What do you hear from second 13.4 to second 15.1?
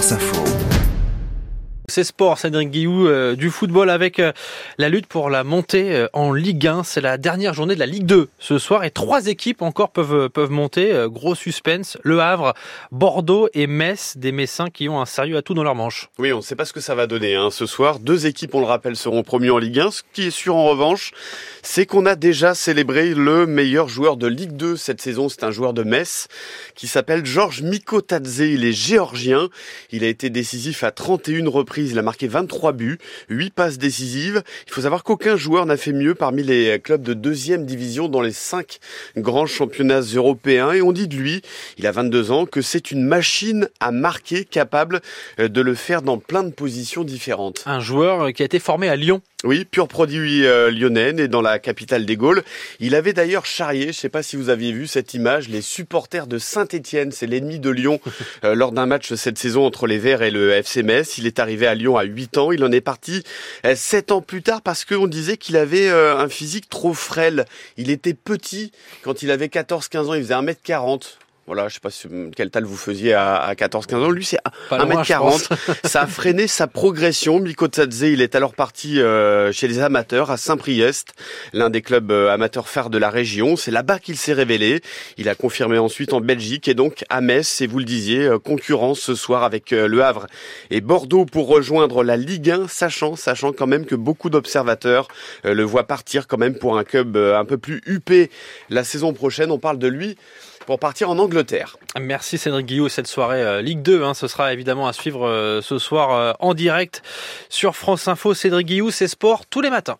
et Metz, des Messins qui ont un